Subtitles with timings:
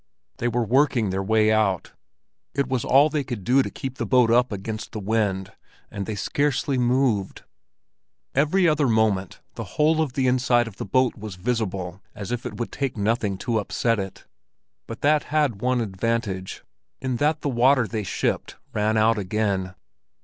[0.37, 1.91] They were working their way out;
[2.55, 5.51] it was all they could do to keep the boat up against the wind,
[5.91, 7.43] and they scarcely moved.
[8.33, 12.47] Every other moment the whole of the inside of the boat was visible, as if
[12.47, 14.25] it would take nothing to upset it;
[14.87, 16.63] but that had one advantage,
[16.99, 19.75] in that the water they shipped ran out again.